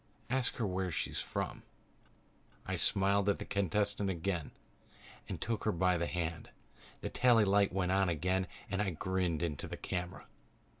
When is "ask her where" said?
0.31-0.89